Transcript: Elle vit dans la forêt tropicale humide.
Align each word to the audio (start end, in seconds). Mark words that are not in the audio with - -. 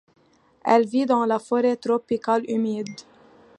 Elle 0.65 0.87
vit 0.87 1.05
dans 1.05 1.25
la 1.25 1.37
forêt 1.37 1.75
tropicale 1.75 2.43
humide. 2.49 2.89